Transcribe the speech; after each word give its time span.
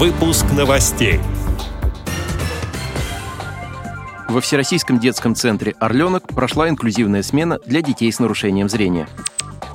Выпуск 0.00 0.46
новостей. 0.56 1.20
Во 4.30 4.40
Всероссийском 4.40 4.98
детском 4.98 5.34
центре 5.34 5.74
«Орленок» 5.78 6.26
прошла 6.28 6.70
инклюзивная 6.70 7.22
смена 7.22 7.58
для 7.66 7.82
детей 7.82 8.10
с 8.10 8.18
нарушением 8.18 8.70
зрения. 8.70 9.06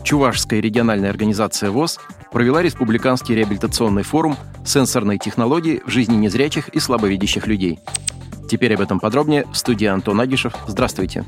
Чувашская 0.03 0.61
региональная 0.61 1.11
организация 1.11 1.69
ВОЗ 1.69 1.99
провела 2.31 2.63
республиканский 2.63 3.35
реабилитационный 3.35 4.01
форум 4.01 4.35
«Сенсорные 4.65 5.19
технологии 5.19 5.83
в 5.85 5.92
жизни 5.92 6.15
незрячих 6.15 6.69
и 6.69 6.79
слабовидящих 6.79 7.46
людей». 7.46 7.78
Теперь 8.49 8.73
об 8.73 8.81
этом 8.81 8.99
подробнее 8.99 9.46
в 9.53 9.55
студии 9.55 9.85
Антон 9.85 10.19
Агишев. 10.19 10.55
Здравствуйте. 10.65 11.26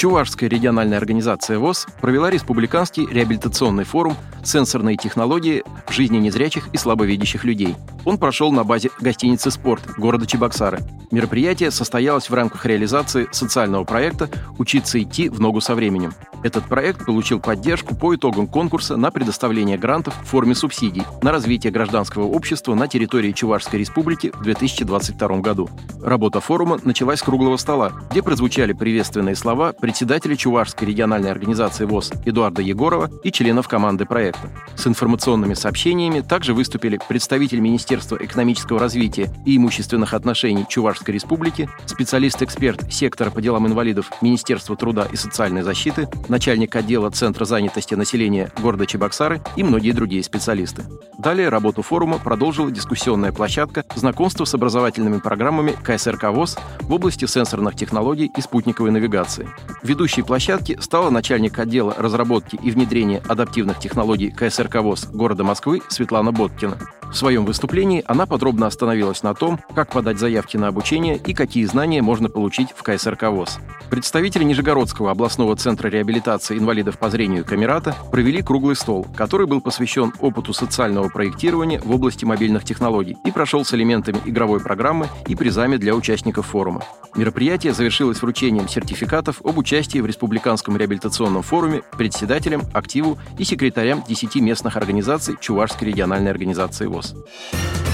Чувашская 0.00 0.48
региональная 0.48 0.96
организация 0.96 1.58
ВОЗ 1.58 1.86
провела 2.00 2.30
республиканский 2.30 3.06
реабилитационный 3.06 3.84
форум 3.84 4.16
«Сенсорные 4.42 4.96
технологии 4.96 5.62
в 5.86 5.92
жизни 5.92 6.16
незрячих 6.16 6.70
и 6.72 6.78
слабовидящих 6.78 7.44
людей». 7.44 7.76
Он 8.04 8.18
прошел 8.18 8.50
на 8.52 8.64
базе 8.64 8.90
гостиницы 9.00 9.50
«Спорт» 9.50 9.82
города 9.96 10.26
Чебоксары. 10.26 10.80
Мероприятие 11.10 11.70
состоялось 11.70 12.30
в 12.30 12.34
рамках 12.34 12.64
реализации 12.66 13.28
социального 13.32 13.84
проекта 13.84 14.30
«Учиться 14.58 15.02
идти 15.02 15.28
в 15.28 15.40
ногу 15.40 15.60
со 15.60 15.74
временем». 15.74 16.12
Этот 16.42 16.64
проект 16.64 17.04
получил 17.04 17.38
поддержку 17.38 17.94
по 17.94 18.14
итогам 18.14 18.46
конкурса 18.46 18.96
на 18.96 19.10
предоставление 19.10 19.76
грантов 19.76 20.14
в 20.22 20.26
форме 20.26 20.54
субсидий 20.54 21.02
на 21.20 21.32
развитие 21.32 21.70
гражданского 21.70 22.24
общества 22.24 22.74
на 22.74 22.88
территории 22.88 23.32
Чувашской 23.32 23.80
республики 23.80 24.32
в 24.32 24.42
2022 24.42 25.28
году. 25.40 25.68
Работа 26.02 26.40
форума 26.40 26.78
началась 26.82 27.18
с 27.18 27.22
круглого 27.22 27.58
стола, 27.58 27.92
где 28.10 28.22
прозвучали 28.22 28.72
приветственные 28.72 29.36
слова 29.36 29.74
председателя 29.74 30.34
Чувашской 30.34 30.88
региональной 30.88 31.30
организации 31.30 31.84
ВОЗ 31.84 32.12
Эдуарда 32.24 32.62
Егорова 32.62 33.10
и 33.22 33.30
членов 33.30 33.68
команды 33.68 34.06
проекта. 34.06 34.48
С 34.76 34.86
информационными 34.86 35.52
сообщениями 35.52 36.20
также 36.20 36.54
выступили 36.54 36.98
представитель 37.06 37.60
Министерства 37.60 37.89
экономического 37.90 38.78
развития 38.78 39.30
и 39.44 39.56
имущественных 39.56 40.14
отношений 40.14 40.64
Чувашской 40.68 41.14
республики, 41.14 41.68
специалист-эксперт 41.86 42.92
сектора 42.92 43.30
по 43.30 43.40
делам 43.40 43.66
инвалидов 43.66 44.10
Министерства 44.20 44.76
труда 44.76 45.06
и 45.10 45.16
социальной 45.16 45.62
защиты, 45.62 46.08
начальник 46.28 46.74
отдела 46.76 47.10
Центра 47.10 47.44
занятости 47.44 47.94
населения 47.94 48.52
города 48.60 48.86
Чебоксары 48.86 49.40
и 49.56 49.62
многие 49.62 49.92
другие 49.92 50.22
специалисты. 50.22 50.84
Далее 51.18 51.48
работу 51.48 51.82
форума 51.82 52.18
продолжила 52.18 52.70
дискуссионная 52.70 53.32
площадка 53.32 53.84
знакомства 53.96 54.44
с 54.44 54.54
образовательными 54.54 55.18
программами 55.18 55.74
КСРК 55.82 56.30
ВОЗ 56.30 56.56
в 56.82 56.92
области 56.92 57.24
сенсорных 57.24 57.74
технологий 57.74 58.30
и 58.36 58.40
спутниковой 58.40 58.90
навигации. 58.90 59.48
Ведущей 59.82 60.22
площадки 60.22 60.78
стала 60.80 61.10
начальник 61.10 61.58
отдела 61.58 61.94
разработки 61.98 62.56
и 62.62 62.70
внедрения 62.70 63.22
адаптивных 63.28 63.78
технологий 63.78 64.30
КСРК 64.30 64.76
ВОЗ 64.76 65.08
города 65.12 65.44
Москвы 65.44 65.82
Светлана 65.88 66.32
Боткина. 66.32 66.78
В 67.10 67.16
своем 67.16 67.44
выступлении 67.44 68.04
она 68.06 68.24
подробно 68.24 68.68
остановилась 68.68 69.24
на 69.24 69.34
том, 69.34 69.58
как 69.74 69.90
подать 69.90 70.20
заявки 70.20 70.56
на 70.56 70.68
обучение 70.68 71.16
и 71.16 71.34
какие 71.34 71.64
знания 71.64 72.02
можно 72.02 72.28
получить 72.28 72.68
в 72.70 72.82
КСРК 72.84 73.24
ВОЗ. 73.24 73.58
Представители 73.90 74.44
Нижегородского 74.44 75.10
областного 75.10 75.56
центра 75.56 75.88
реабилитации 75.88 76.56
инвалидов 76.56 76.98
по 76.98 77.10
зрению 77.10 77.44
Камерата 77.44 77.96
провели 78.12 78.42
круглый 78.42 78.76
стол, 78.76 79.08
который 79.16 79.48
был 79.48 79.60
посвящен 79.60 80.12
опыту 80.20 80.52
социального 80.52 81.08
проектирования 81.08 81.80
в 81.84 81.92
области 81.92 82.24
мобильных 82.24 82.62
технологий 82.64 83.16
и 83.24 83.32
прошел 83.32 83.64
с 83.64 83.74
элементами 83.74 84.20
игровой 84.24 84.60
программы 84.60 85.08
и 85.26 85.34
призами 85.34 85.76
для 85.76 85.96
участников 85.96 86.46
форума. 86.46 86.84
Мероприятие 87.16 87.72
завершилось 87.72 88.22
вручением 88.22 88.68
сертификатов 88.68 89.40
об 89.44 89.58
участии 89.58 89.98
в 89.98 90.06
Республиканском 90.06 90.76
реабилитационном 90.76 91.42
форуме 91.42 91.82
председателям, 91.98 92.62
активу 92.72 93.18
и 93.36 93.42
секретарям 93.42 94.04
10 94.06 94.36
местных 94.36 94.76
организаций 94.76 95.34
Чувашской 95.40 95.88
региональной 95.88 96.30
организации 96.30 96.86
ВОЗ. 96.86 96.99
pessoas. 97.00 97.89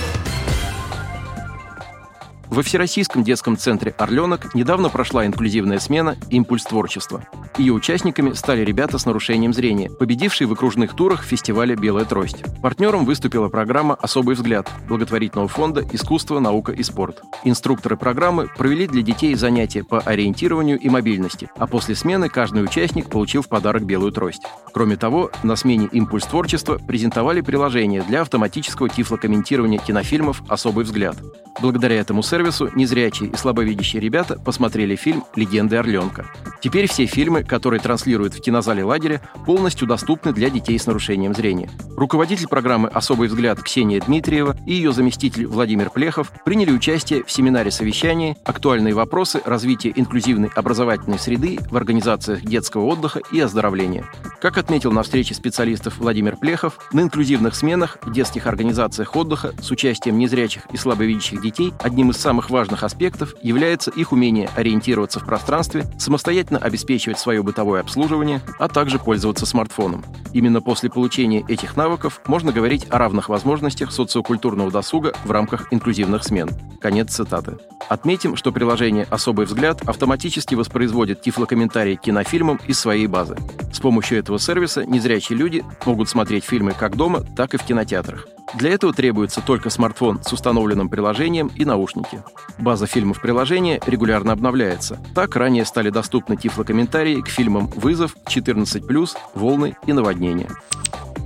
Во 2.48 2.62
Всероссийском 2.62 3.24
детском 3.24 3.56
центре 3.56 3.94
«Орленок» 3.98 4.54
недавно 4.54 4.88
прошла 4.88 5.26
инклюзивная 5.26 5.78
смена 5.78 6.16
«Импульс 6.30 6.64
творчества». 6.64 7.26
Ее 7.58 7.72
участниками 7.72 8.32
стали 8.32 8.64
ребята 8.64 8.98
с 8.98 9.06
нарушением 9.06 9.52
зрения, 9.52 9.90
победившие 9.90 10.46
в 10.46 10.52
окружных 10.52 10.94
турах 10.94 11.24
фестиваля 11.24 11.74
«Белая 11.74 12.04
трость». 12.04 12.44
Партнером 12.62 13.04
выступила 13.04 13.48
программа 13.48 13.94
«Особый 13.94 14.36
взгляд» 14.36 14.70
благотворительного 14.88 15.48
фонда 15.48 15.84
«Искусство, 15.92 16.38
наука 16.38 16.72
и 16.72 16.82
спорт». 16.82 17.20
Инструкторы 17.44 17.96
программы 17.96 18.48
провели 18.56 18.86
для 18.86 19.02
детей 19.02 19.34
занятия 19.34 19.82
по 19.82 20.00
ориентированию 20.00 20.78
и 20.78 20.88
мобильности, 20.88 21.50
а 21.56 21.66
после 21.66 21.94
смены 21.94 22.28
каждый 22.28 22.62
участник 22.62 23.10
получил 23.10 23.42
в 23.42 23.48
подарок 23.48 23.84
белую 23.84 24.12
трость. 24.12 24.42
Кроме 24.72 24.96
того, 24.96 25.30
на 25.42 25.56
смене 25.56 25.88
«Импульс 25.90 26.24
творчества» 26.24 26.78
презентовали 26.78 27.40
приложение 27.40 28.02
для 28.02 28.20
автоматического 28.20 28.88
тифлокомментирования 28.88 29.78
кинофильмов 29.78 30.42
«Особый 30.48 30.84
взгляд». 30.84 31.16
Благодаря 31.60 31.96
этому 31.96 32.22
сервису 32.22 32.70
незрячие 32.74 33.30
и 33.30 33.36
слабовидящие 33.36 34.00
ребята 34.00 34.38
посмотрели 34.38 34.94
фильм 34.94 35.24
«Легенды 35.34 35.76
Орленка». 35.76 36.26
Теперь 36.60 36.88
все 36.88 37.06
фильмы, 37.06 37.44
которые 37.44 37.80
транслируют 37.80 38.34
в 38.34 38.40
кинозале 38.40 38.84
лагеря, 38.84 39.22
полностью 39.46 39.88
доступны 39.88 40.32
для 40.32 40.50
детей 40.50 40.78
с 40.78 40.86
нарушением 40.86 41.34
зрения. 41.34 41.70
Руководитель 41.96 42.46
программы 42.46 42.88
«Особый 42.88 43.26
взгляд» 43.26 43.62
Ксения 43.62 44.02
Дмитриева 44.02 44.54
и 44.66 44.74
ее 44.74 44.92
заместитель 44.92 45.46
Владимир 45.46 45.88
Плехов 45.88 46.30
приняли 46.44 46.70
участие 46.70 47.24
в 47.24 47.30
семинаре 47.32 47.70
совещания 47.70 48.36
«Актуальные 48.44 48.92
вопросы 48.92 49.40
развития 49.46 49.94
инклюзивной 49.96 50.50
образовательной 50.54 51.18
среды 51.18 51.58
в 51.70 51.74
организациях 51.74 52.42
детского 52.42 52.84
отдыха 52.84 53.22
и 53.32 53.40
оздоровления». 53.40 54.04
Как 54.42 54.58
отметил 54.58 54.92
на 54.92 55.02
встрече 55.02 55.32
специалистов 55.32 55.96
Владимир 55.96 56.36
Плехов, 56.36 56.78
на 56.92 57.00
инклюзивных 57.00 57.56
сменах 57.56 57.96
в 58.02 58.12
детских 58.12 58.46
организациях 58.46 59.16
отдыха 59.16 59.54
с 59.58 59.70
участием 59.70 60.18
незрячих 60.18 60.66
и 60.72 60.76
слабовидящих 60.76 61.40
детей 61.40 61.72
одним 61.80 62.10
из 62.10 62.18
самых 62.18 62.50
важных 62.50 62.82
аспектов 62.82 63.34
является 63.42 63.90
их 63.90 64.12
умение 64.12 64.50
ориентироваться 64.54 65.18
в 65.18 65.24
пространстве, 65.24 65.86
самостоятельно 65.98 66.58
обеспечивать 66.58 67.18
свое 67.18 67.42
бытовое 67.42 67.80
обслуживание, 67.80 68.42
а 68.58 68.68
также 68.68 68.98
пользоваться 68.98 69.46
смартфоном. 69.46 70.04
Именно 70.34 70.60
после 70.60 70.90
получения 70.90 71.42
этих 71.48 71.74
навыков 71.74 71.85
можно 72.26 72.52
говорить 72.52 72.86
о 72.90 72.98
равных 72.98 73.28
возможностях 73.28 73.92
социокультурного 73.92 74.70
досуга 74.70 75.14
в 75.24 75.30
рамках 75.30 75.72
инклюзивных 75.72 76.24
смен. 76.24 76.50
Конец 76.80 77.12
цитаты. 77.14 77.58
Отметим, 77.88 78.36
что 78.36 78.52
приложение 78.52 79.06
«Особый 79.10 79.46
взгляд» 79.46 79.82
автоматически 79.88 80.54
воспроизводит 80.54 81.22
тифлокомментарии 81.22 81.96
к 81.96 82.02
кинофильмам 82.02 82.60
из 82.66 82.78
своей 82.78 83.06
базы. 83.06 83.36
С 83.72 83.78
помощью 83.78 84.18
этого 84.18 84.38
сервиса 84.38 84.84
незрячие 84.84 85.38
люди 85.38 85.64
могут 85.84 86.08
смотреть 86.08 86.44
фильмы 86.44 86.72
как 86.72 86.96
дома, 86.96 87.24
так 87.36 87.54
и 87.54 87.58
в 87.58 87.62
кинотеатрах. 87.62 88.26
Для 88.54 88.70
этого 88.70 88.92
требуется 88.92 89.40
только 89.40 89.70
смартфон 89.70 90.22
с 90.22 90.32
установленным 90.32 90.88
приложением 90.88 91.50
и 91.54 91.64
наушники. 91.64 92.22
База 92.58 92.86
фильмов 92.86 93.20
приложения 93.20 93.80
регулярно 93.86 94.32
обновляется. 94.32 94.98
Так 95.14 95.36
ранее 95.36 95.64
стали 95.64 95.90
доступны 95.90 96.36
тифлокомментарии 96.36 97.20
к 97.20 97.28
фильмам 97.28 97.66
«Вызов», 97.68 98.16
«14+,» 98.26 99.16
«Волны» 99.34 99.76
и 99.86 99.92
«Наводнение». 99.92 100.48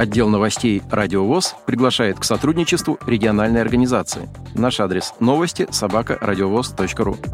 Отдел 0.00 0.31
новостей 0.31 0.81
«Радио 0.91 1.27
ВОЗ» 1.27 1.56
приглашает 1.66 2.19
к 2.19 2.25
сотрудничеству 2.25 2.99
региональной 3.06 3.61
организации. 3.61 4.31
Наш 4.55 4.81
адрес– 4.81 5.12
новости 5.21 5.69
собака. 5.72 6.16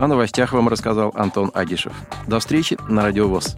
О 0.01 0.09
новостях 0.09 0.53
вам 0.53 0.67
рассказал 0.67 1.13
Антон 1.15 1.53
Агишев. 1.55 1.93
До 2.27 2.41
встречи 2.41 2.77
на 2.89 3.03
«Радио 3.03 3.29
ВОЗ». 3.29 3.57